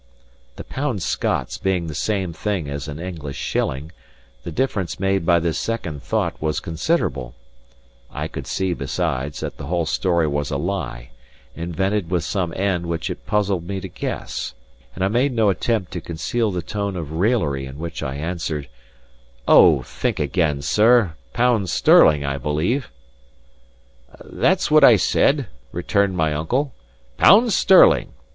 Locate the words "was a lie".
10.25-11.11